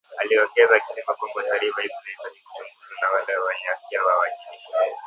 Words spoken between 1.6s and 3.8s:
hizo zinahitaji kuchunguzwa na wale wenye